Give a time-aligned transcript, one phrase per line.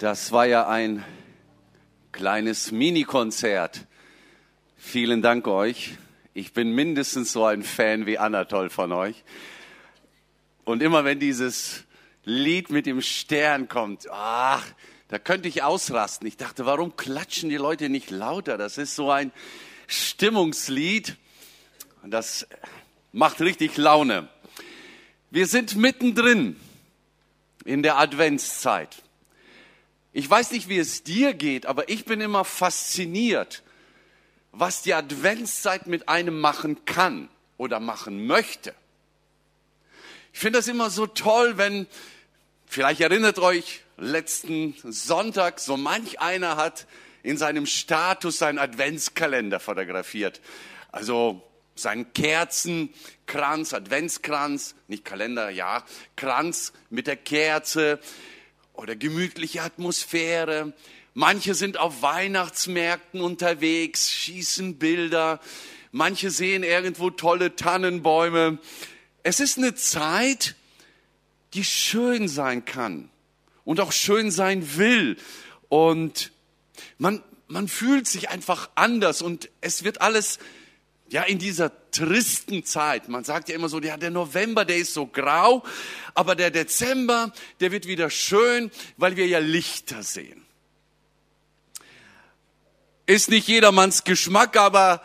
[0.00, 1.04] Das war ja ein
[2.10, 3.86] kleines Mini-Konzert.
[4.78, 5.98] Vielen Dank euch.
[6.32, 9.22] Ich bin mindestens so ein Fan wie Anatol von euch.
[10.64, 11.84] Und immer wenn dieses
[12.24, 14.64] Lied mit dem Stern kommt, ach,
[15.08, 16.26] da könnte ich ausrasten.
[16.26, 18.56] Ich dachte, warum klatschen die Leute nicht lauter?
[18.56, 19.32] Das ist so ein
[19.86, 21.18] Stimmungslied.
[22.06, 22.46] Das
[23.12, 24.30] macht richtig Laune.
[25.30, 26.58] Wir sind mittendrin
[27.66, 29.02] in der Adventszeit.
[30.12, 33.62] Ich weiß nicht, wie es dir geht, aber ich bin immer fasziniert,
[34.50, 38.74] was die Adventszeit mit einem machen kann oder machen möchte.
[40.32, 41.86] Ich finde das immer so toll, wenn,
[42.66, 46.86] vielleicht erinnert euch, letzten Sonntag, so manch einer hat
[47.22, 50.40] in seinem Status seinen Adventskalender fotografiert.
[50.90, 51.42] Also
[51.76, 55.84] seinen Kerzenkranz, Adventskranz, nicht Kalender, ja,
[56.16, 58.00] Kranz mit der Kerze
[58.80, 60.72] oder gemütliche Atmosphäre.
[61.12, 65.38] Manche sind auf Weihnachtsmärkten unterwegs, schießen Bilder.
[65.92, 68.58] Manche sehen irgendwo tolle Tannenbäume.
[69.22, 70.54] Es ist eine Zeit,
[71.52, 73.10] die schön sein kann
[73.64, 75.18] und auch schön sein will.
[75.68, 76.32] Und
[76.96, 80.38] man, man fühlt sich einfach anders und es wird alles
[81.10, 84.94] ja, in dieser tristen Zeit, man sagt ja immer so, ja, der November, der ist
[84.94, 85.64] so grau,
[86.14, 90.46] aber der Dezember, der wird wieder schön, weil wir ja Lichter sehen.
[93.06, 95.02] Ist nicht jedermanns Geschmack, aber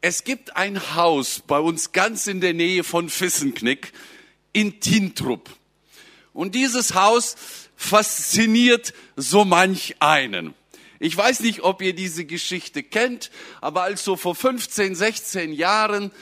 [0.00, 3.92] es gibt ein Haus bei uns ganz in der Nähe von Fissenknick
[4.54, 5.50] in Tintrup.
[6.32, 7.36] Und dieses Haus
[7.76, 10.54] fasziniert so manch einen.
[11.02, 13.30] Ich weiß nicht, ob ihr diese Geschichte kennt,
[13.62, 16.12] aber als so vor 15, 16 Jahren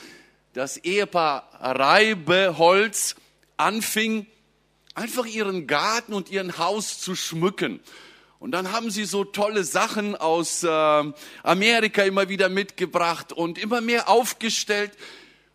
[0.53, 3.15] das Ehepaar Reibeholz
[3.57, 4.25] anfing,
[4.95, 7.81] einfach ihren Garten und ihren Haus zu schmücken.
[8.39, 11.11] Und dann haben sie so tolle Sachen aus äh,
[11.43, 14.93] Amerika immer wieder mitgebracht und immer mehr aufgestellt.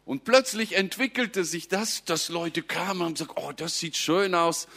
[0.05, 4.69] Und plötzlich entwickelte sich das, dass Leute kamen und sagten, oh, das sieht schön aus.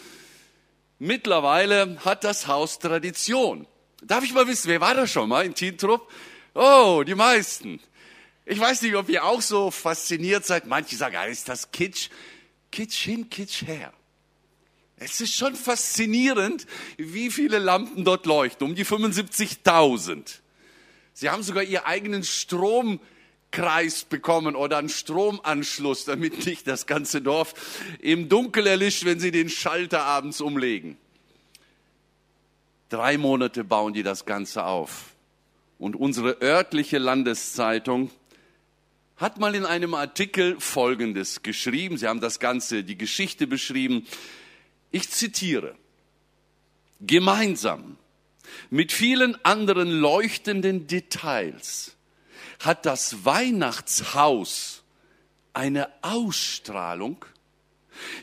[0.99, 3.67] Mittlerweile hat das Haus Tradition.
[4.01, 6.09] Darf ich mal wissen, wer war da schon mal in Teentrupp?
[6.53, 7.79] Oh, die meisten.
[8.45, 10.67] Ich weiß nicht, ob ihr auch so fasziniert seid.
[10.67, 12.09] Manche sagen, ah, ist das Kitsch?
[12.71, 13.91] Kitsch hin, Kitsch her.
[14.97, 16.65] Es ist schon faszinierend,
[16.97, 18.67] wie viele Lampen dort leuchten.
[18.67, 20.39] Um die 75.000.
[21.13, 27.53] Sie haben sogar ihren eigenen Stromkreis bekommen oder einen Stromanschluss, damit nicht das ganze Dorf
[27.99, 30.97] im Dunkel erlischt, wenn sie den Schalter abends umlegen.
[32.89, 35.15] Drei Monate bauen die das Ganze auf.
[35.77, 38.09] Und unsere örtliche Landeszeitung
[39.17, 41.97] hat mal in einem Artikel Folgendes geschrieben.
[41.97, 44.05] Sie haben das Ganze, die Geschichte beschrieben.
[44.91, 45.75] Ich zitiere.
[47.01, 47.97] Gemeinsam
[48.69, 51.95] mit vielen anderen leuchtenden Details
[52.59, 54.83] hat das Weihnachtshaus
[55.53, 57.23] eine Ausstrahlung,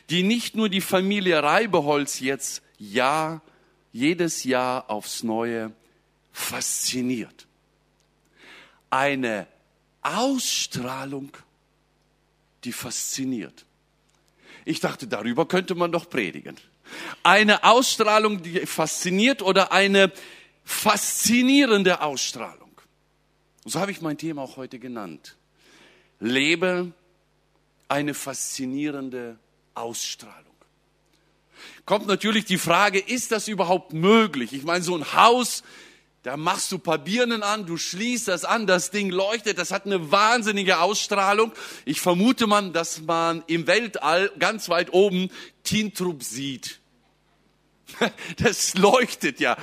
[0.09, 3.41] die nicht nur die Familie Reibeholz jetzt Jahr
[3.95, 5.71] jedes Jahr aufs Neue
[6.33, 7.47] fasziniert.
[8.89, 9.47] Eine
[10.01, 11.31] Ausstrahlung,
[12.65, 13.65] die fasziniert.
[14.65, 16.57] Ich dachte, darüber könnte man doch predigen.
[17.23, 20.11] Eine Ausstrahlung, die fasziniert oder eine
[20.65, 22.71] faszinierende Ausstrahlung.
[23.63, 25.37] So habe ich mein Thema auch heute genannt.
[26.19, 26.91] Lebe
[27.87, 29.39] eine faszinierende
[29.73, 30.44] Ausstrahlung
[31.85, 34.53] kommt natürlich die Frage, ist das überhaupt möglich?
[34.53, 35.63] Ich meine, so ein Haus,
[36.23, 39.85] da machst du paar Birnen an, du schließt das an, das Ding leuchtet, das hat
[39.85, 41.51] eine wahnsinnige Ausstrahlung.
[41.85, 45.29] Ich vermute man, dass man im Weltall ganz weit oben
[45.63, 46.79] Tintrup sieht.
[48.37, 49.55] Das leuchtet ja.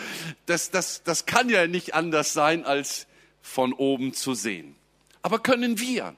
[0.46, 3.08] Das, das, das kann ja nicht anders sein, als
[3.40, 4.76] von oben zu sehen.
[5.22, 6.16] Aber können wir?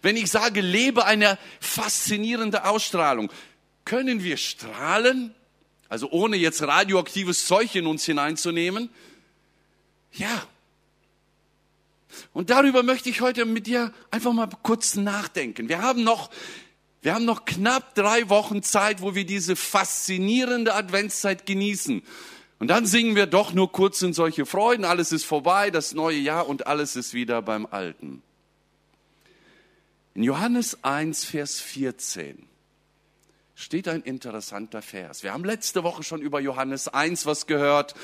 [0.00, 3.30] Wenn ich sage, lebe eine faszinierende Ausstrahlung,
[3.84, 5.34] können wir strahlen,
[5.88, 8.88] also ohne jetzt radioaktives Zeug in uns hineinzunehmen?
[10.12, 10.46] Ja.
[12.32, 15.68] Und darüber möchte ich heute mit dir einfach mal kurz nachdenken.
[15.68, 16.30] Wir haben noch,
[17.00, 22.02] wir haben noch knapp drei Wochen Zeit, wo wir diese faszinierende Adventszeit genießen.
[22.58, 26.18] Und dann singen wir doch nur kurz in solche Freuden, alles ist vorbei, das neue
[26.18, 28.22] Jahr und alles ist wieder beim Alten.
[30.14, 32.46] In Johannes 1, Vers 14
[33.62, 35.22] steht ein interessanter Vers.
[35.22, 37.94] Wir haben letzte Woche schon über Johannes 1 was gehört.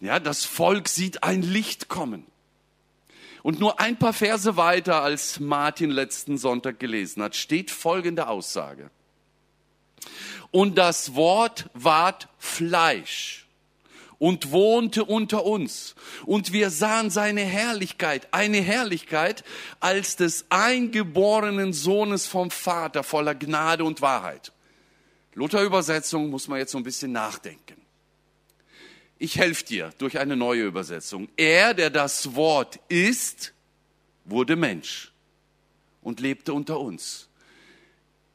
[0.00, 2.26] Ja, das Volk sieht ein Licht kommen.
[3.42, 8.90] Und nur ein paar Verse weiter, als Martin letzten Sonntag gelesen hat, steht folgende Aussage.
[10.50, 13.48] Und das Wort ward Fleisch
[14.18, 15.94] und wohnte unter uns.
[16.26, 19.42] Und wir sahen seine Herrlichkeit, eine Herrlichkeit
[19.80, 24.51] als des eingeborenen Sohnes vom Vater voller Gnade und Wahrheit.
[25.34, 27.80] Luther Übersetzung muss man jetzt so ein bisschen nachdenken.
[29.18, 31.28] Ich helfe dir durch eine neue Übersetzung.
[31.36, 33.52] Er, der das Wort ist,
[34.24, 35.12] wurde Mensch
[36.02, 37.28] und lebte unter uns.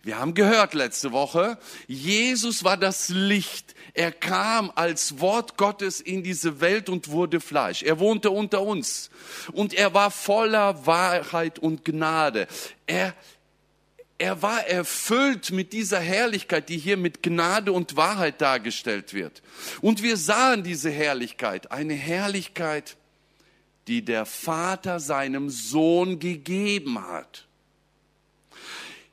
[0.08, 1.58] Wir haben gehört letzte Woche,
[1.88, 3.76] Jesus war das Licht.
[3.94, 7.84] Er kam als Wort Gottes in diese Welt und wurde Fleisch.
[7.84, 9.10] Er wohnte unter uns
[9.52, 12.48] und er war voller Wahrheit und Gnade.
[12.86, 13.14] Er,
[14.18, 19.44] er war erfüllt mit dieser Herrlichkeit, die hier mit Gnade und Wahrheit dargestellt wird.
[19.82, 22.98] Und wir sahen diese Herrlichkeit, eine Herrlichkeit,
[23.88, 27.46] die der Vater seinem Sohn gegeben hat.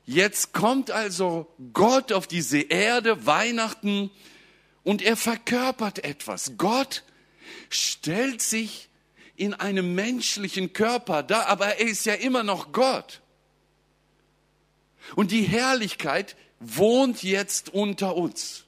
[0.05, 4.11] Jetzt kommt also Gott auf diese Erde, Weihnachten,
[4.83, 6.53] und er verkörpert etwas.
[6.57, 7.03] Gott
[7.69, 8.89] stellt sich
[9.35, 13.21] in einem menschlichen Körper da, aber er ist ja immer noch Gott.
[15.15, 18.63] Und die Herrlichkeit wohnt jetzt unter uns.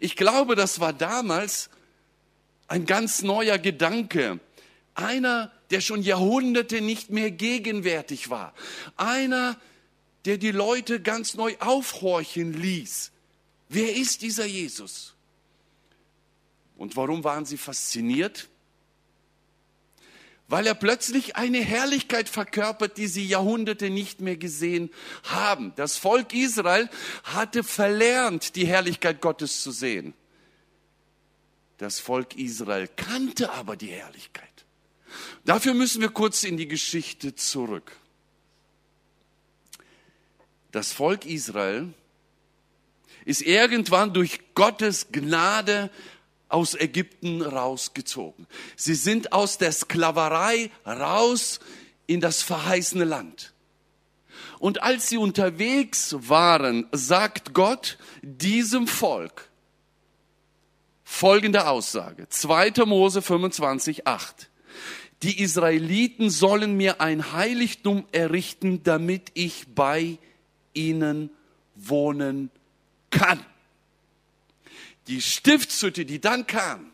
[0.00, 1.70] Ich glaube, das war damals
[2.68, 4.40] ein ganz neuer Gedanke.
[4.94, 8.54] Einer, der schon Jahrhunderte nicht mehr gegenwärtig war.
[8.96, 9.60] Einer,
[10.24, 13.12] der die Leute ganz neu aufhorchen ließ.
[13.68, 15.14] Wer ist dieser Jesus?
[16.76, 18.48] Und warum waren sie fasziniert?
[20.48, 24.90] Weil er plötzlich eine Herrlichkeit verkörpert, die sie Jahrhunderte nicht mehr gesehen
[25.24, 25.72] haben.
[25.76, 26.88] Das Volk Israel
[27.24, 30.14] hatte verlernt, die Herrlichkeit Gottes zu sehen.
[31.78, 34.44] Das Volk Israel kannte aber die Herrlichkeit.
[35.44, 37.92] Dafür müssen wir kurz in die Geschichte zurück
[40.76, 41.94] das Volk Israel
[43.24, 45.90] ist irgendwann durch Gottes Gnade
[46.48, 48.46] aus Ägypten rausgezogen.
[48.76, 51.60] Sie sind aus der Sklaverei raus
[52.06, 53.52] in das verheißene Land.
[54.58, 59.50] Und als sie unterwegs waren, sagt Gott diesem Volk
[61.04, 62.28] folgende Aussage.
[62.28, 62.84] 2.
[62.84, 64.50] Mose 25, 8.
[65.22, 70.18] Die Israeliten sollen mir ein Heiligtum errichten, damit ich bei
[70.74, 71.30] ihnen
[71.74, 72.50] wohnen
[73.10, 73.40] kann.
[75.08, 76.92] Die Stiftshütte, die dann kam,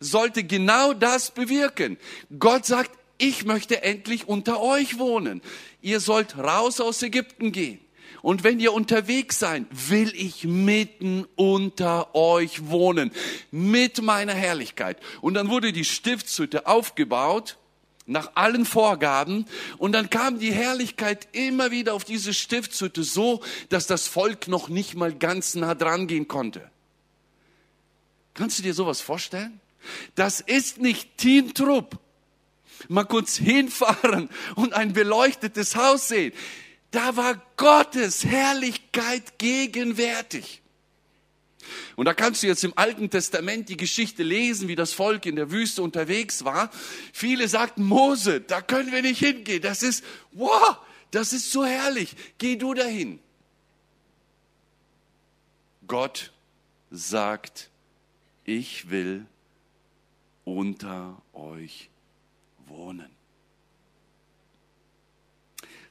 [0.00, 1.98] sollte genau das bewirken.
[2.38, 5.40] Gott sagt, ich möchte endlich unter euch wohnen.
[5.82, 7.80] Ihr sollt raus aus Ägypten gehen.
[8.22, 13.12] Und wenn ihr unterwegs seid, will ich mitten unter euch wohnen,
[13.50, 14.98] mit meiner Herrlichkeit.
[15.20, 17.58] Und dann wurde die Stiftshütte aufgebaut
[18.06, 19.46] nach allen Vorgaben.
[19.76, 24.68] Und dann kam die Herrlichkeit immer wieder auf diese Stiftshütte so, dass das Volk noch
[24.68, 26.70] nicht mal ganz nah dran gehen konnte.
[28.34, 29.60] Kannst du dir sowas vorstellen?
[30.14, 31.98] Das ist nicht Teamtrupp.
[32.88, 36.32] Mal kurz hinfahren und ein beleuchtetes Haus sehen.
[36.90, 40.62] Da war Gottes Herrlichkeit gegenwärtig.
[41.96, 45.36] Und da kannst du jetzt im Alten Testament die Geschichte lesen, wie das Volk in
[45.36, 46.70] der Wüste unterwegs war.
[47.12, 49.62] Viele sagten, Mose, da können wir nicht hingehen.
[49.62, 50.76] Das ist, wow,
[51.10, 52.14] das ist so herrlich.
[52.38, 53.20] Geh du dahin.
[55.86, 56.32] Gott
[56.90, 57.70] sagt,
[58.44, 59.26] ich will
[60.44, 61.90] unter euch
[62.66, 63.10] wohnen.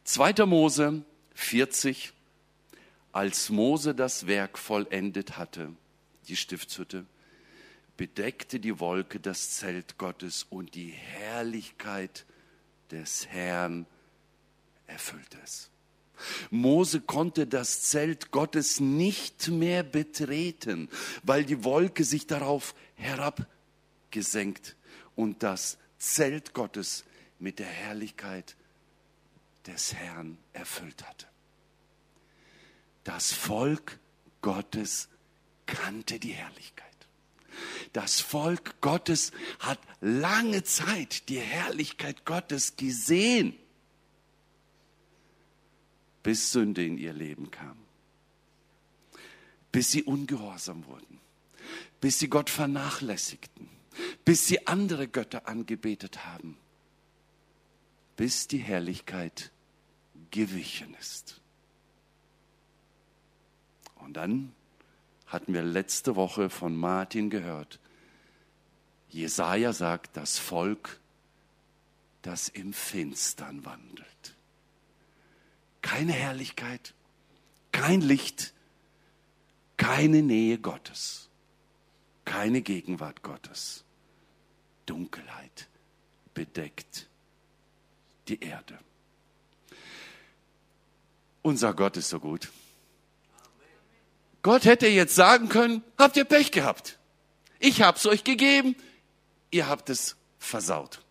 [0.04, 0.46] 2.
[0.46, 2.14] Mose 40,
[3.12, 5.74] als Mose das Werk vollendet hatte,
[6.28, 7.06] die Stiftshütte,
[7.98, 12.26] bedeckte die Wolke das Zelt Gottes und die Herrlichkeit
[12.92, 13.86] des Herrn
[14.88, 15.73] erfüllte es.
[16.50, 20.90] Mose konnte das Zelt Gottes nicht mehr betreten,
[21.24, 24.76] weil die Wolke sich darauf herabgesenkt
[25.16, 27.04] und das Zelt Gottes
[27.40, 28.56] mit der Herrlichkeit
[29.68, 31.28] des Herrn erfüllt hatte.
[33.04, 34.00] Das Volk
[34.42, 35.10] Gottes
[35.66, 36.84] kannte die Herrlichkeit.
[37.92, 43.58] Das Volk Gottes hat lange Zeit die Herrlichkeit Gottes gesehen,
[46.24, 47.78] bis Sünde in ihr Leben kam,
[49.72, 51.20] bis sie ungehorsam wurden,
[52.02, 53.70] bis sie Gott vernachlässigten,
[54.26, 56.58] bis sie andere Götter angebetet haben,
[58.16, 59.52] bis die Herrlichkeit
[60.32, 61.42] gewichen ist.
[63.96, 64.54] Und dann
[65.28, 67.80] hatten wir letzte Woche von Martin gehört.
[69.10, 71.00] Jesaja sagt, das Volk,
[72.22, 74.33] das im Finstern wandelt.
[75.84, 76.96] Keine Herrlichkeit,
[77.72, 78.54] kein Licht,
[79.78, 81.30] keine Nähe Gottes,
[82.26, 83.84] keine Gegenwart Gottes.
[84.88, 85.68] Dunkelheit
[86.34, 87.08] bedeckt
[88.28, 88.80] die Erde.
[91.42, 92.50] Unser Gott ist so gut.
[94.42, 96.98] Gott hätte jetzt sagen können, habt ihr Pech gehabt.
[97.60, 98.76] Ich hab's euch gegeben,
[99.52, 101.02] ihr habt es versaut.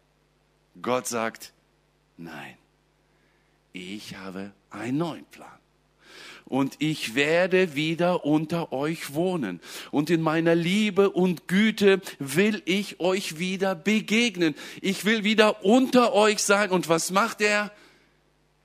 [0.80, 1.52] Gott sagt,
[2.16, 2.56] nein,
[3.72, 5.48] ich habe einen neuen Plan.
[6.44, 9.60] Und ich werde wieder unter euch wohnen.
[9.90, 14.54] Und in meiner Liebe und Güte will ich euch wieder begegnen.
[14.82, 16.70] Ich will wieder unter euch sein.
[16.70, 17.72] Und was macht er?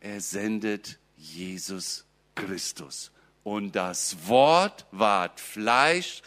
[0.01, 3.11] Er sendet Jesus Christus.
[3.43, 6.23] Und das Wort ward Fleisch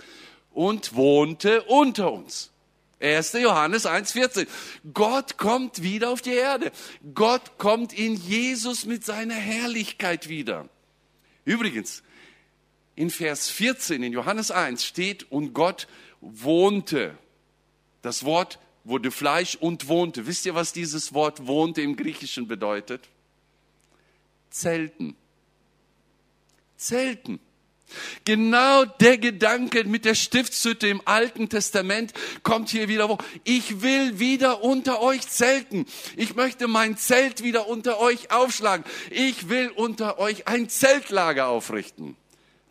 [0.53, 2.51] und wohnte unter uns.
[3.01, 3.33] 1.
[3.33, 4.47] Johannes 1,14.
[4.93, 6.71] Gott kommt wieder auf die Erde.
[7.15, 10.69] Gott kommt in Jesus mit seiner Herrlichkeit wieder.
[11.45, 12.03] Übrigens,
[12.95, 15.89] in Vers 14 in Johannes 1 steht, und Gott
[16.21, 17.17] wohnte.
[18.03, 20.27] Das Wort wurde Fleisch und wohnte.
[20.27, 23.09] Wisst ihr, was dieses Wort wohnte im Griechischen bedeutet?
[24.51, 25.17] Zelten.
[26.77, 27.41] Zelten.
[28.25, 33.19] Genau der Gedanke mit der Stiftshütte im Alten Testament kommt hier wieder.
[33.45, 35.87] Ich will wieder unter euch zelten.
[36.17, 38.85] Ich möchte mein Zelt wieder unter euch aufschlagen.
[39.11, 42.17] Ich will unter euch ein Zeltlager aufrichten.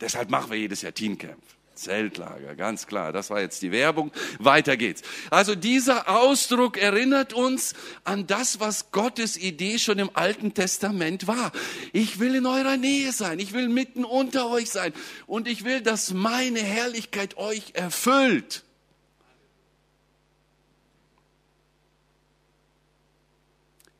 [0.01, 1.43] Deshalb machen wir jedes Jahr Teencamp.
[1.79, 3.12] Zeltlager, ganz klar.
[3.12, 4.12] Das war jetzt die Werbung.
[4.38, 5.01] Weiter geht's.
[5.29, 11.51] Also dieser Ausdruck erinnert uns an das, was Gottes Idee schon im Alten Testament war.
[11.93, 13.39] Ich will in eurer Nähe sein.
[13.39, 14.93] Ich will mitten unter euch sein.
[15.27, 18.63] Und ich will, dass meine Herrlichkeit euch erfüllt.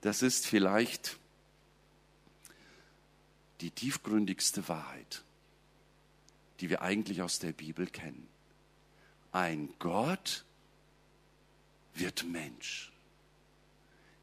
[0.02, 1.18] Das ist vielleicht
[3.62, 5.24] die tiefgründigste Wahrheit
[6.60, 8.28] die wir eigentlich aus der Bibel kennen.
[9.32, 10.46] Ein Gott
[11.94, 12.92] wird Mensch.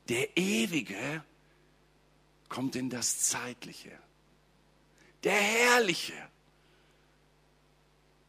[0.08, 1.24] Der Ewige
[2.48, 3.92] kommt in das Zeitliche.
[5.24, 6.14] Der Herrliche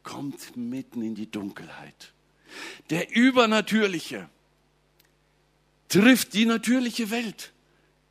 [0.04, 2.14] kommt mitten in die Dunkelheit.
[2.90, 4.30] Der Übernatürliche
[5.90, 7.52] trifft die natürliche Welt.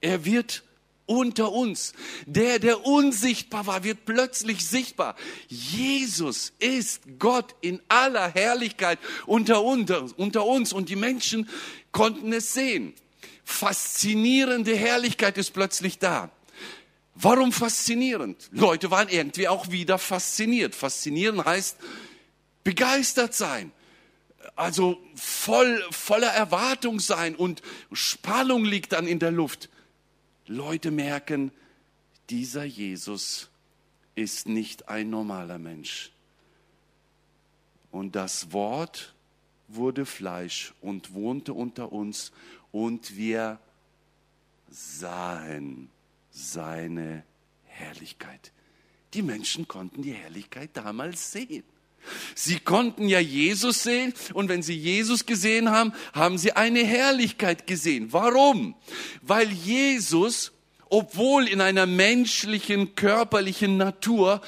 [0.01, 0.63] Er wird
[1.07, 1.93] unter uns.
[2.27, 5.17] Der, der unsichtbar war, wird plötzlich sichtbar.
[5.49, 11.49] Jesus ist Gott in aller Herrlichkeit unter, unter, unter uns und die Menschen
[11.93, 12.95] konnten es sehen.
[13.45, 16.31] Faszinierende Herrlichkeit ist plötzlich da.
[17.15, 18.49] Warum faszinierend?
[18.53, 20.75] Leute waren irgendwie auch wieder fasziniert.
[20.75, 21.79] Faszinieren heißt
[22.65, 23.73] begeistert sein
[24.55, 29.69] also voll, voller Erwartung sein und Spannung liegt dann in der Luft.
[30.47, 31.51] Leute merken,
[32.31, 33.51] dieser Jesus
[34.15, 36.13] ist nicht ein normaler Mensch.
[37.91, 39.15] Und das Wort
[39.69, 42.33] wurde Fleisch und wohnte unter uns
[42.73, 43.59] und wir
[44.69, 45.91] sahen
[46.31, 47.25] seine
[47.65, 48.53] Herrlichkeit.
[49.15, 51.65] Die Menschen konnten die Herrlichkeit damals sehen.
[52.35, 57.67] Sie konnten ja Jesus sehen und wenn sie Jesus gesehen haben, haben sie eine Herrlichkeit
[57.67, 58.13] gesehen.
[58.13, 58.75] Warum?
[59.23, 60.53] Weil Jesus,
[60.89, 64.41] obwohl in einer menschlichen, körperlichen Natur,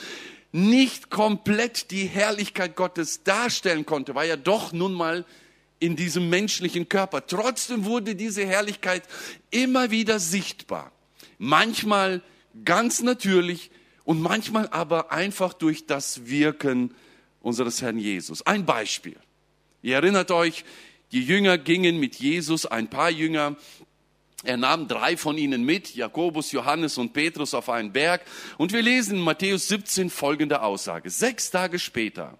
[0.52, 5.24] nicht komplett die Herrlichkeit Gottes darstellen konnte, war ja doch nun mal
[5.80, 7.26] in diesem menschlichen Körper.
[7.26, 9.02] Trotzdem wurde diese Herrlichkeit
[9.50, 10.92] immer wieder sichtbar.
[11.38, 12.22] Manchmal
[12.64, 13.70] ganz natürlich
[14.04, 16.94] und manchmal aber einfach durch das Wirken
[17.40, 18.42] unseres Herrn Jesus.
[18.42, 19.16] Ein Beispiel.
[19.82, 20.64] Ihr erinnert euch,
[21.12, 23.56] die Jünger gingen mit Jesus, ein paar Jünger,
[24.44, 28.24] er nahm drei von ihnen mit, Jakobus, Johannes und Petrus auf einen Berg.
[28.56, 31.10] Und wir lesen in Matthäus 17 folgende Aussage.
[31.10, 32.38] Sechs Tage später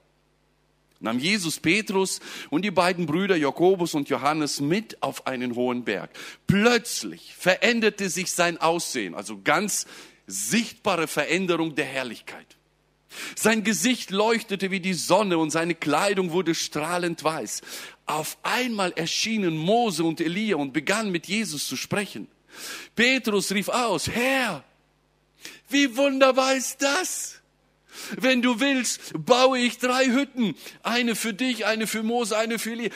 [1.01, 6.11] nahm Jesus Petrus und die beiden Brüder Jakobus und Johannes mit auf einen hohen Berg.
[6.47, 9.87] Plötzlich veränderte sich sein Aussehen, also ganz
[10.27, 12.58] sichtbare Veränderung der Herrlichkeit.
[13.35, 17.63] Sein Gesicht leuchtete wie die Sonne und seine Kleidung wurde strahlend weiß.
[18.07, 22.29] Auf einmal erschienen Mose und Elia und begannen mit Jesus zu sprechen.
[22.95, 24.65] Petrus rief aus, Herr,
[25.69, 27.41] wie wunderbar ist das?
[28.17, 30.55] Wenn du willst, baue ich drei Hütten.
[30.83, 32.91] Eine für dich, eine für Mose, eine für Elia.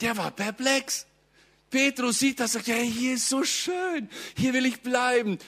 [0.00, 1.06] Der war perplex.
[1.70, 4.08] Petrus sieht das, sagt, ja, hier ist so schön.
[4.36, 5.38] Hier will ich bleiben.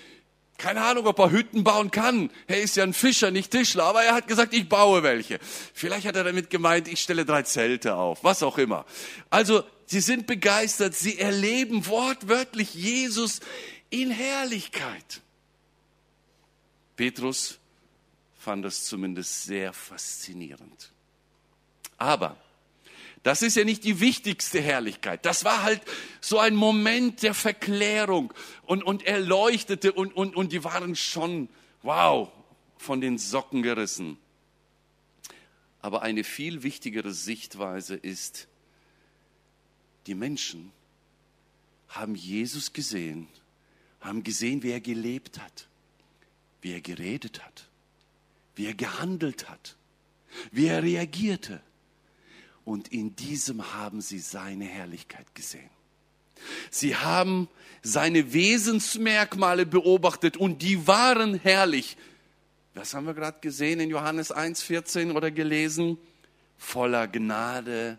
[0.58, 2.30] Keine Ahnung, ob er Hütten bauen kann.
[2.46, 5.38] Er ist ja ein Fischer, nicht Tischler, aber er hat gesagt, ich baue welche.
[5.74, 8.86] Vielleicht hat er damit gemeint, ich stelle drei Zelte auf, was auch immer.
[9.28, 13.40] Also, sie sind begeistert, sie erleben wortwörtlich Jesus
[13.90, 15.20] in Herrlichkeit.
[16.96, 17.58] Petrus
[18.38, 20.92] fand das zumindest sehr faszinierend.
[21.98, 22.36] Aber
[23.26, 25.26] Das ist ja nicht die wichtigste Herrlichkeit.
[25.26, 25.82] Das war halt
[26.20, 31.48] so ein Moment der Verklärung und, und er leuchtete und, und, und die waren schon,
[31.82, 32.30] wow,
[32.78, 34.16] von den Socken gerissen.
[35.80, 38.46] Aber eine viel wichtigere Sichtweise ist,
[40.06, 40.70] die Menschen
[41.88, 43.26] haben Jesus gesehen,
[43.98, 45.66] haben gesehen, wie er gelebt hat,
[46.60, 47.68] wie er geredet hat,
[48.54, 49.74] wie er gehandelt hat,
[50.52, 51.60] wie er reagierte
[52.66, 55.70] und in diesem haben sie seine Herrlichkeit gesehen.
[56.68, 57.48] Sie haben
[57.80, 61.96] seine Wesensmerkmale beobachtet und die waren herrlich.
[62.74, 65.96] Was haben wir gerade gesehen in Johannes 1,14 oder gelesen?
[66.58, 67.98] Voller Gnade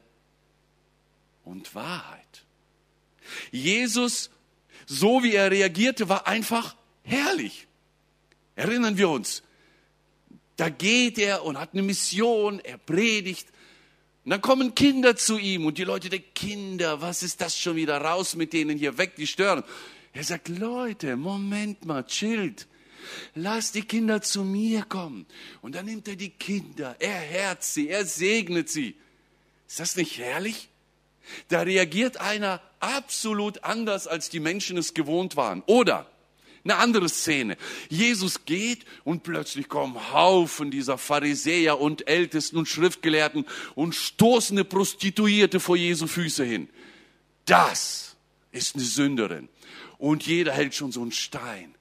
[1.46, 2.44] und Wahrheit.
[3.52, 4.30] Jesus,
[4.86, 7.68] so wie er reagierte, war einfach herrlich.
[8.56, 9.44] Erinnern wir uns.
[10.58, 13.48] Da geht er und hat eine Mission, er predigt,
[14.28, 17.78] und dann kommen Kinder zu ihm und die Leute denken, Kinder, was ist das schon
[17.78, 19.64] wieder raus mit denen hier weg, die stören.
[20.12, 22.68] Er sagt, Leute, Moment mal, chillt.
[23.36, 25.28] Lass die Kinder zu mir kommen.
[25.62, 28.98] Und dann nimmt er die Kinder, er herzt sie, er segnet sie.
[29.66, 30.68] Ist das nicht herrlich?
[31.48, 35.64] Da reagiert einer absolut anders, als die Menschen es gewohnt waren.
[35.68, 36.06] Oder
[36.70, 37.58] eine andere Szene.
[37.90, 43.46] Jesus geht und plötzlich kommen Haufen dieser Pharisäer und Ältesten und Schriftgelehrten
[43.76, 46.70] und stoßen eine Prostituierte vor Jesu Füße hin.
[47.46, 48.16] Das
[48.52, 49.50] ist eine Sünderin.
[49.98, 51.76] Und jeder hält schon so einen Stein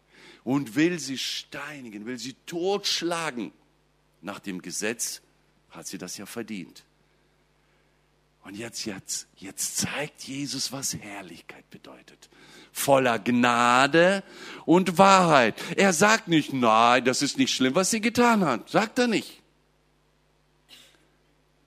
[0.44, 3.52] und will sie steinigen, will sie totschlagen.
[4.22, 5.20] Nach dem Gesetz
[5.70, 6.84] hat sie das ja verdient.
[8.46, 12.30] Und jetzt, jetzt, jetzt zeigt Jesus, was Herrlichkeit bedeutet
[12.70, 14.22] voller Gnade
[14.66, 15.60] und Wahrheit.
[15.76, 18.68] Er sagt nicht, nein, das ist nicht schlimm, was sie getan hat.
[18.68, 19.42] Sagt er nicht.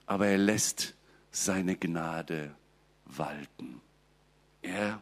[0.05, 0.93] Aber er lässt
[1.31, 2.55] seine Gnade
[3.05, 3.81] walten.
[4.61, 5.01] Er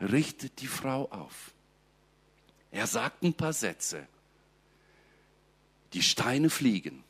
[0.00, 1.52] richtet die Frau auf.
[2.70, 4.06] Er sagt ein paar Sätze.
[5.92, 7.02] Die Steine fliegen,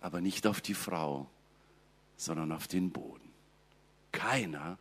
[0.00, 1.28] aber nicht auf die Frau,
[2.16, 3.32] sondern auf den Boden.
[4.12, 4.78] Keiner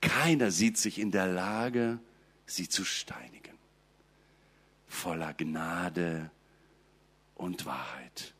[0.00, 1.98] keiner sieht sich in der Lage,
[2.46, 3.56] sie zu steinigen.
[4.88, 6.30] Voller Gnade
[7.34, 8.34] und Wahrheit.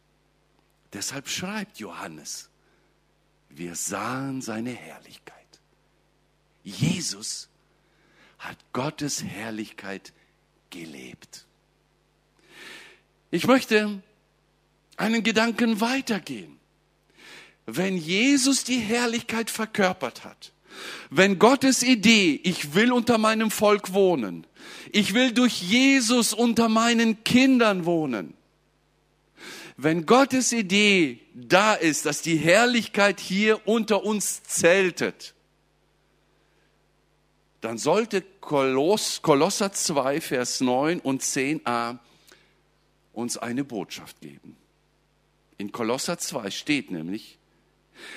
[0.93, 2.51] Deshalb schreibt Johannes,
[3.49, 5.37] wir sahen seine Herrlichkeit.
[6.63, 7.49] Jesus
[8.39, 10.13] hat Gottes Herrlichkeit
[10.71, 11.47] gelebt.
[13.31, 14.03] Ich möchte
[14.97, 16.59] einen Gedanken weitergehen.
[17.75, 20.53] Wenn Jesus die Herrlichkeit verkörpert hat,
[21.09, 24.47] wenn Gottes Idee, ich will unter meinem Volk wohnen,
[24.91, 28.35] ich will durch Jesus unter meinen Kindern wohnen,
[29.79, 35.33] wenn Gottes Idee da ist, dass die Herrlichkeit hier unter uns zeltet,
[37.63, 41.99] dann sollte Koloss, Kolosser 2, Vers 9 und 10a
[43.15, 44.57] uns eine Botschaft geben.
[45.57, 47.39] In Kolosser 2 steht nämlich,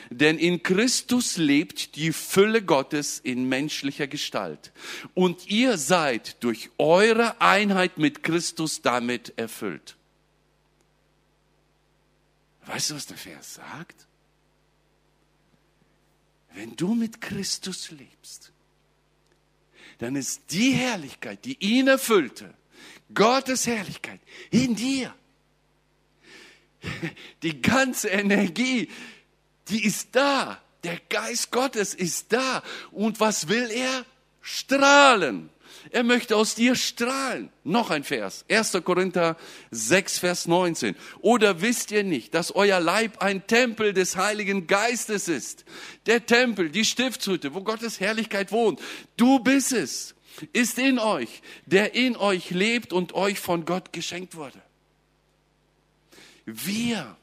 [0.09, 4.71] denn in Christus lebt die Fülle Gottes in menschlicher Gestalt.
[5.13, 9.95] Und ihr seid durch eure Einheit mit Christus damit erfüllt.
[12.65, 14.07] Weißt du, was der Vers sagt?
[16.53, 18.51] Wenn du mit Christus lebst,
[19.97, 22.53] dann ist die Herrlichkeit, die ihn erfüllte,
[23.13, 24.19] Gottes Herrlichkeit
[24.51, 25.13] in dir.
[27.41, 28.89] Die ganze Energie,
[29.69, 30.61] die ist da.
[30.83, 32.63] Der Geist Gottes ist da.
[32.91, 34.05] Und was will er?
[34.41, 35.49] Strahlen.
[35.91, 37.49] Er möchte aus dir strahlen.
[37.63, 38.45] Noch ein Vers.
[38.49, 38.79] 1.
[38.83, 39.37] Korinther
[39.71, 40.95] 6, Vers 19.
[41.21, 45.65] Oder wisst ihr nicht, dass euer Leib ein Tempel des Heiligen Geistes ist?
[46.05, 48.79] Der Tempel, die Stiftshütte, wo Gottes Herrlichkeit wohnt.
[49.17, 50.15] Du bist es.
[50.51, 54.61] Ist in euch, der in euch lebt und euch von Gott geschenkt wurde.
[56.45, 57.15] Wir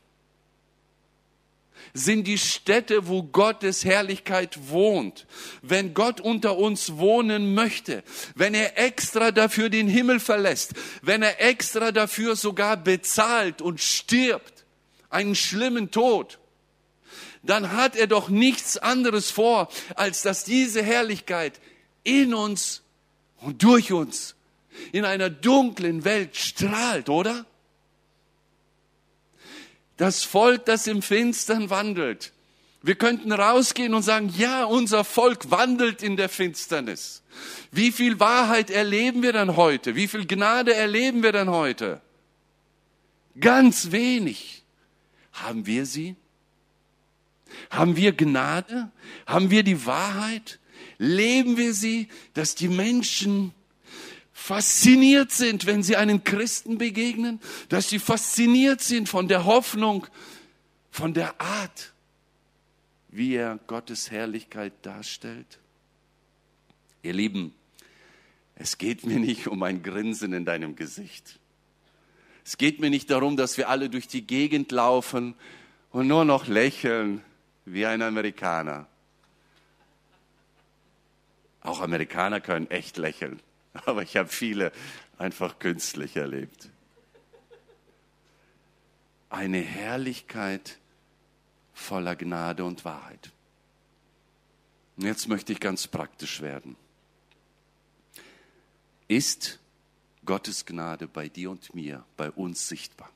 [1.94, 5.26] sind die Städte, wo Gottes Herrlichkeit wohnt.
[5.60, 8.02] Wenn Gott unter uns wohnen möchte,
[8.34, 14.64] wenn er extra dafür den Himmel verlässt, wenn er extra dafür sogar bezahlt und stirbt,
[15.10, 16.38] einen schlimmen Tod,
[17.42, 21.60] dann hat er doch nichts anderes vor, als dass diese Herrlichkeit
[22.04, 22.82] in uns
[23.36, 24.34] und durch uns
[24.92, 27.44] in einer dunklen Welt strahlt, oder?
[29.96, 32.32] Das Volk, das im Finstern wandelt.
[32.82, 37.22] Wir könnten rausgehen und sagen, ja, unser Volk wandelt in der Finsternis.
[37.70, 39.94] Wie viel Wahrheit erleben wir dann heute?
[39.94, 42.00] Wie viel Gnade erleben wir dann heute?
[43.40, 44.64] Ganz wenig.
[45.32, 46.16] Haben wir sie?
[47.70, 48.90] Haben wir Gnade?
[49.26, 50.58] Haben wir die Wahrheit?
[50.98, 53.54] Leben wir sie, dass die Menschen
[54.42, 60.06] fasziniert sind, wenn sie einen Christen begegnen, dass sie fasziniert sind von der Hoffnung,
[60.90, 61.92] von der Art,
[63.08, 65.60] wie er Gottes Herrlichkeit darstellt?
[67.02, 67.54] Ihr Lieben,
[68.56, 71.38] es geht mir nicht um ein Grinsen in deinem Gesicht.
[72.44, 75.36] Es geht mir nicht darum, dass wir alle durch die Gegend laufen
[75.90, 77.22] und nur noch lächeln
[77.64, 78.88] wie ein Amerikaner.
[81.60, 83.38] Auch Amerikaner können echt lächeln,
[83.86, 84.72] aber ich habe viele
[85.18, 86.68] einfach künstlich erlebt.
[89.30, 90.78] Eine Herrlichkeit
[91.72, 93.30] voller Gnade und Wahrheit.
[94.96, 96.76] Und jetzt möchte ich ganz praktisch werden.
[99.08, 99.58] Ist
[100.24, 103.10] Gottes Gnade bei dir und mir, bei uns sichtbar?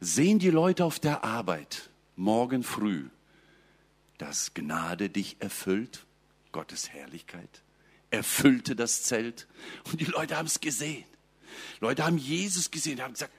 [0.00, 3.08] Sehen die Leute auf der Arbeit morgen früh,
[4.18, 6.06] dass Gnade dich erfüllt?
[6.52, 7.62] Gottes Herrlichkeit
[8.12, 9.48] erfüllte das Zelt
[9.90, 11.04] und die Leute haben es gesehen.
[11.80, 13.32] Leute haben Jesus gesehen, haben gesagt,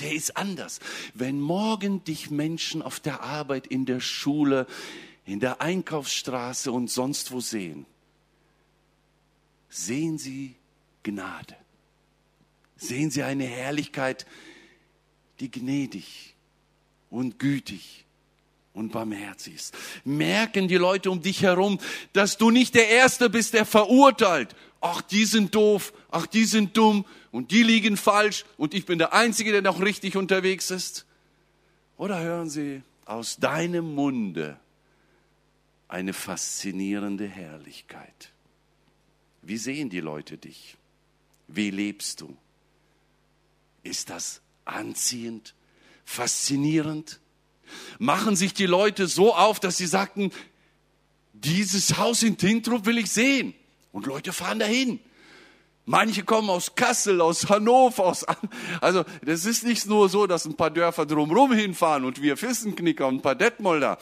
[0.00, 0.80] der ist anders.
[1.14, 4.66] Wenn morgen dich Menschen auf der Arbeit, in der Schule,
[5.24, 7.86] in der Einkaufsstraße und sonst wo sehen,
[9.68, 10.56] sehen sie
[11.02, 11.56] Gnade.
[12.76, 14.26] Sehen sie eine Herrlichkeit,
[15.40, 16.34] die gnädig
[17.10, 18.03] und gütig
[18.74, 19.74] und barmherzig ist.
[20.04, 21.78] Merken die Leute um dich herum,
[22.12, 24.54] dass du nicht der Erste bist, der verurteilt.
[24.80, 28.98] Ach, die sind doof, ach, die sind dumm und die liegen falsch und ich bin
[28.98, 31.06] der Einzige, der noch richtig unterwegs ist.
[31.96, 34.58] Oder hören sie aus deinem Munde
[35.88, 38.32] eine faszinierende Herrlichkeit.
[39.42, 40.76] Wie sehen die Leute dich?
[41.46, 42.36] Wie lebst du?
[43.82, 45.54] Ist das anziehend,
[46.04, 47.20] faszinierend?
[47.98, 50.30] Machen sich die Leute so auf, dass sie sagten,
[51.32, 53.54] dieses Haus in Tintrup will ich sehen.
[53.92, 55.00] Und Leute fahren dahin.
[55.86, 58.24] Manche kommen aus Kassel, aus Hannover, aus,
[58.80, 63.06] also das ist nicht nur so, dass ein paar Dörfer drumherum hinfahren und wir Fissenknicker
[63.06, 63.98] und ein paar Detmolder.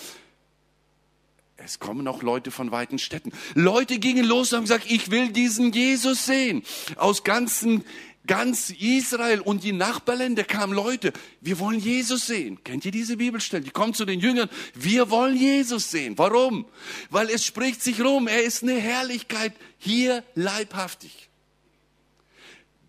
[1.56, 3.32] Es kommen auch Leute von weiten Städten.
[3.54, 6.62] Leute gingen los und haben gesagt, ich will diesen Jesus sehen.
[6.96, 7.84] Aus ganzen,
[8.26, 11.12] ganz Israel und die Nachbarländer kamen Leute.
[11.40, 12.62] Wir wollen Jesus sehen.
[12.64, 13.62] Kennt ihr diese Bibelstelle?
[13.62, 14.48] Die kommen zu den Jüngern.
[14.74, 16.16] Wir wollen Jesus sehen.
[16.18, 16.66] Warum?
[17.10, 18.28] Weil es spricht sich rum.
[18.28, 21.28] Er ist eine Herrlichkeit hier leibhaftig.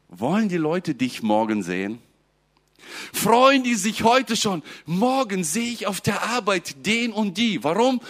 [0.09, 1.99] Wollen die Leute dich morgen sehen?
[3.11, 4.61] Freuen die sich heute schon?
[4.85, 7.63] Morgen sehe ich auf der Arbeit den und die.
[7.63, 8.01] Warum?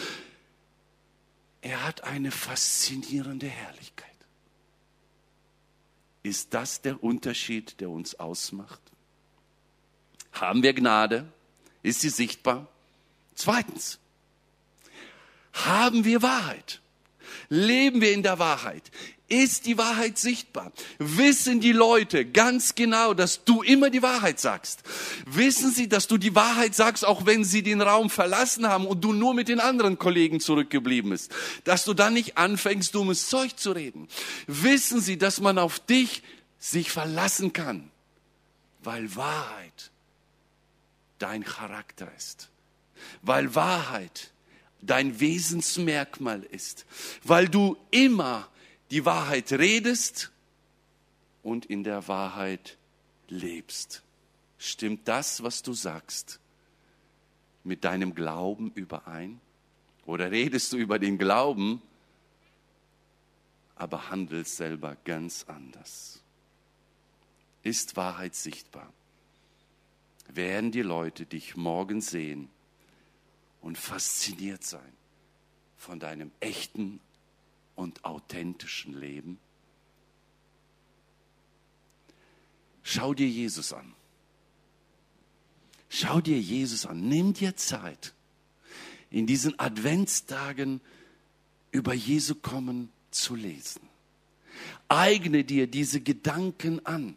[1.62, 3.93] Er hat eine faszinierende Herrlichkeit.
[6.24, 8.82] Ist das der Unterschied, der uns ausmacht?
[10.32, 11.32] Haben wir Gnade?
[11.84, 12.68] Ist sie sichtbar?
[13.36, 14.00] Zweitens,
[15.52, 16.82] haben wir Wahrheit?
[17.50, 18.90] Leben wir in der Wahrheit?
[19.30, 20.72] Ist die Wahrheit sichtbar?
[21.00, 24.84] Wissen die Leute ganz genau, dass du immer die Wahrheit sagst?
[25.26, 29.02] Wissen sie, dass du die Wahrheit sagst, auch wenn sie den Raum verlassen haben und
[29.02, 31.32] du nur mit den anderen Kollegen zurückgeblieben bist?
[31.64, 34.10] Dass du dann nicht anfängst, dummes Zeug zu reden?
[34.48, 36.22] Wissen sie, dass man auf dich
[36.60, 37.90] sich verlassen kann?
[38.84, 39.92] Weil Wahrheit
[41.18, 42.50] dein Charakter ist.
[43.22, 44.32] Weil Wahrheit
[44.82, 46.86] dein Wesensmerkmal ist.
[47.24, 48.50] Weil du immer
[48.94, 50.32] die Wahrheit redest
[51.42, 52.78] und in der Wahrheit
[53.28, 54.04] lebst.
[54.60, 56.40] Stimmt das, was du sagst,
[57.64, 59.42] mit deinem Glauben überein?
[60.06, 61.82] Oder redest du über den Glauben,
[63.74, 66.22] aber handelst selber ganz anders?
[67.64, 68.94] Ist Wahrheit sichtbar?
[70.28, 72.48] Werden die Leute dich morgen sehen
[73.60, 74.94] und fasziniert sein
[75.78, 77.00] von deinem echten
[77.76, 79.40] und authentischen Leben?
[82.84, 83.94] Schau dir Jesus an.
[85.90, 87.08] Schau dir Jesus an.
[87.08, 88.14] Nimm dir Zeit,
[89.10, 90.82] in diesen Adventstagen
[91.72, 93.82] über Jesu kommen zu lesen.
[94.88, 97.16] Eigne dir diese Gedanken an.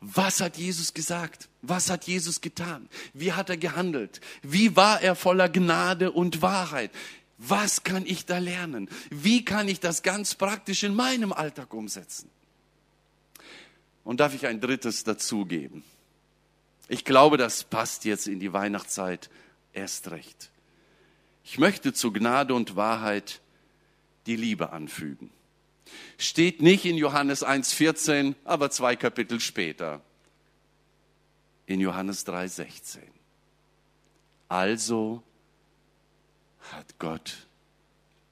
[0.00, 1.48] Was hat Jesus gesagt?
[1.62, 2.88] Was hat Jesus getan?
[3.14, 4.20] Wie hat er gehandelt?
[4.42, 6.90] Wie war er voller Gnade und Wahrheit?
[7.38, 8.88] Was kann ich da lernen?
[9.10, 12.30] Wie kann ich das ganz praktisch in meinem Alltag umsetzen?
[14.04, 15.82] Und darf ich ein drittes dazugeben?
[16.88, 19.30] Ich glaube, das passt jetzt in die Weihnachtszeit
[19.72, 20.50] erst recht.
[21.42, 23.40] Ich möchte zu Gnade und Wahrheit
[24.26, 25.30] die Liebe anfügen.
[26.18, 30.00] Steht nicht in Johannes 1.14, aber zwei Kapitel später.
[31.66, 32.98] In Johannes 3.16.
[34.48, 35.22] Also
[36.72, 37.46] hat Gott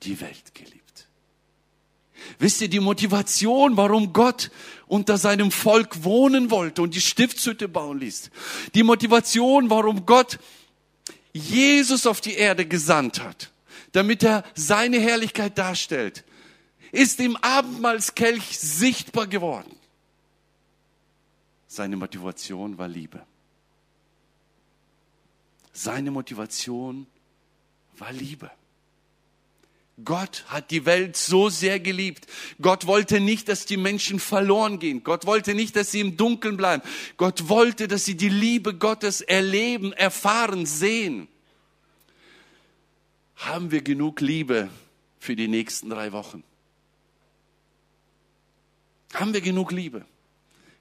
[0.02, 1.08] die Welt geliebt.
[2.38, 4.50] Wisst ihr die Motivation, warum Gott
[4.86, 8.30] unter seinem Volk wohnen wollte und die Stiftshütte bauen ließ?
[8.74, 10.38] Die Motivation, warum Gott
[11.32, 13.50] Jesus auf die Erde gesandt hat,
[13.92, 16.24] damit er seine Herrlichkeit darstellt,
[16.92, 19.74] ist im Abendmahlskelch sichtbar geworden.
[21.66, 23.24] Seine Motivation war Liebe.
[25.72, 27.06] Seine Motivation
[27.98, 28.50] war Liebe.
[30.04, 32.26] Gott hat die Welt so sehr geliebt.
[32.60, 35.04] Gott wollte nicht, dass die Menschen verloren gehen.
[35.04, 36.82] Gott wollte nicht, dass sie im Dunkeln bleiben.
[37.18, 41.28] Gott wollte, dass sie die Liebe Gottes erleben, erfahren, sehen.
[43.36, 44.70] Haben wir genug Liebe
[45.18, 46.42] für die nächsten drei Wochen?
[49.12, 50.06] Haben wir genug Liebe?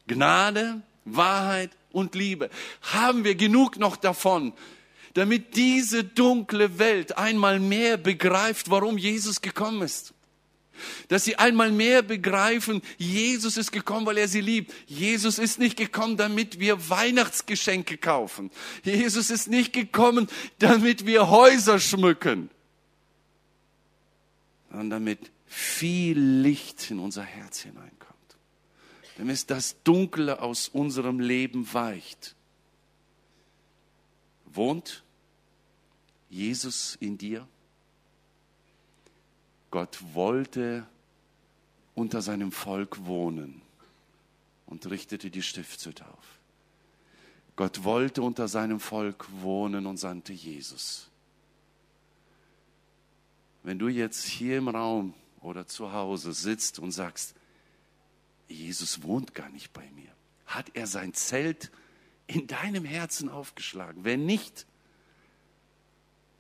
[0.07, 2.49] Gnade, Wahrheit und Liebe.
[2.81, 4.53] Haben wir genug noch davon,
[5.13, 10.13] damit diese dunkle Welt einmal mehr begreift, warum Jesus gekommen ist.
[11.09, 14.73] Dass sie einmal mehr begreifen, Jesus ist gekommen, weil er sie liebt.
[14.87, 18.49] Jesus ist nicht gekommen, damit wir Weihnachtsgeschenke kaufen.
[18.83, 20.27] Jesus ist nicht gekommen,
[20.59, 22.49] damit wir Häuser schmücken,
[24.69, 28.17] sondern damit viel Licht in unser Herz hineinkommt.
[29.17, 32.35] Damit das Dunkle aus unserem Leben weicht
[34.53, 35.03] Wohnt
[36.29, 37.47] Jesus in dir?
[39.69, 40.85] Gott wollte
[41.95, 43.61] unter seinem Volk wohnen
[44.65, 46.39] und richtete die Stiftshütte auf.
[47.55, 51.09] Gott wollte unter seinem Volk wohnen und sandte Jesus.
[53.63, 57.35] Wenn du jetzt hier im Raum oder zu Hause sitzt und sagst,
[58.47, 60.09] Jesus wohnt gar nicht bei mir,
[60.45, 61.71] hat er sein Zelt
[62.33, 64.03] in deinem Herzen aufgeschlagen.
[64.03, 64.65] Wenn nicht,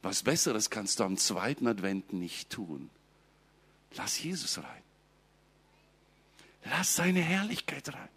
[0.01, 2.89] was Besseres kannst du am zweiten Advent nicht tun.
[3.95, 4.83] Lass Jesus rein.
[6.65, 8.09] Lass seine Herrlichkeit rein.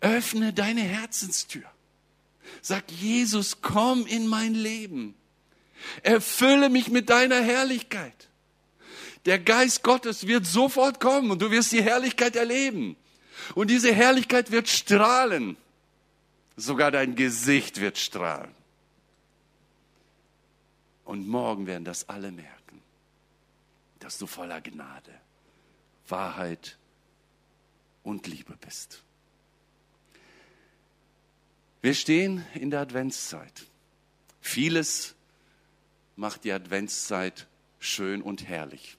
[0.00, 1.64] Öffne deine Herzenstür.
[2.60, 5.14] Sag, Jesus, komm in mein Leben.
[6.02, 8.28] Erfülle mich mit deiner Herrlichkeit.
[9.26, 12.96] Der Geist Gottes wird sofort kommen und du wirst die Herrlichkeit erleben.
[13.54, 15.56] Und diese Herrlichkeit wird strahlen.
[16.56, 18.54] Sogar dein Gesicht wird strahlen.
[21.04, 22.80] Und morgen werden das alle merken,
[23.98, 25.12] dass du voller Gnade,
[26.08, 26.78] Wahrheit
[28.02, 29.02] und Liebe bist.
[31.80, 33.66] Wir stehen in der Adventszeit.
[34.40, 35.14] Vieles
[36.16, 37.48] macht die Adventszeit
[37.80, 38.96] schön und herrlich.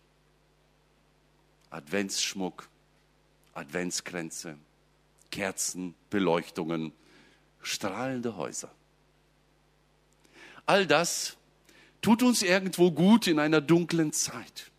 [1.69, 2.67] Adventsschmuck,
[3.53, 4.57] Adventskränze,
[5.31, 6.91] Kerzen, Beleuchtungen,
[7.63, 8.71] strahlende Häuser.
[10.65, 11.37] All das
[12.01, 14.71] tut uns irgendwo gut in einer dunklen Zeit.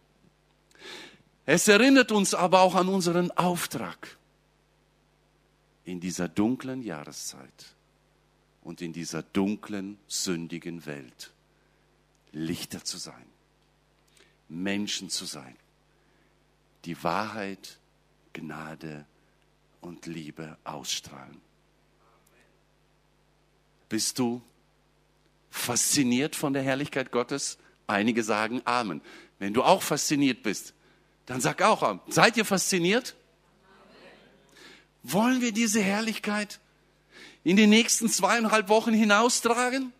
[1.46, 4.16] Es erinnert uns aber auch an unseren Auftrag
[5.84, 7.74] in dieser dunklen Jahreszeit
[8.62, 11.32] und in dieser dunklen, sündigen Welt.
[12.32, 13.26] Lichter zu sein,
[14.48, 15.56] Menschen zu sein,
[16.84, 17.78] die Wahrheit,
[18.32, 19.06] Gnade
[19.80, 21.40] und Liebe ausstrahlen.
[23.94, 24.42] Bist du
[25.52, 27.58] fasziniert von der Herrlichkeit Gottes?
[27.86, 29.00] Einige sagen Amen.
[29.38, 30.74] Wenn du auch fasziniert bist,
[31.26, 32.00] dann sag auch Amen.
[32.08, 33.14] Seid ihr fasziniert?
[35.04, 36.58] Wollen wir diese Herrlichkeit
[37.44, 39.92] in den nächsten zweieinhalb Wochen hinaustragen?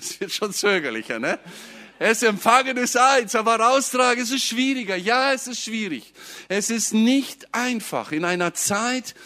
[0.00, 1.40] Es wird schon zögerlicher, ne?
[1.98, 4.94] Es empfangen ist eins, aber raustragen ist schwieriger.
[4.94, 6.14] Ja, es ist schwierig.
[6.46, 9.16] Es ist nicht einfach in einer Zeit,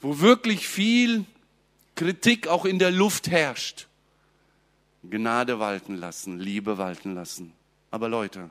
[0.00, 1.24] wo wirklich viel
[1.94, 3.86] Kritik auch in der Luft herrscht.
[5.08, 7.52] Gnade walten lassen, Liebe walten lassen.
[7.90, 8.50] Aber Leute,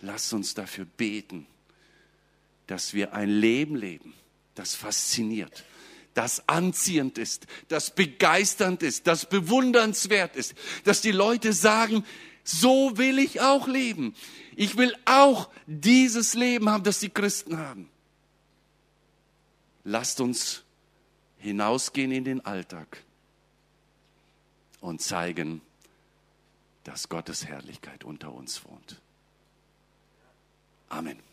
[0.00, 1.46] lasst uns dafür beten,
[2.66, 4.14] dass wir ein Leben leben,
[4.54, 5.64] das fasziniert,
[6.14, 12.04] das anziehend ist, das begeisternd ist, das bewundernswert ist, dass die Leute sagen,
[12.44, 14.14] so will ich auch leben.
[14.54, 17.88] Ich will auch dieses Leben haben, das die Christen haben.
[19.84, 20.65] Lasst uns
[21.38, 23.02] hinausgehen in den Alltag
[24.80, 25.60] und zeigen,
[26.84, 29.00] dass Gottes Herrlichkeit unter uns wohnt.
[30.88, 31.25] Amen.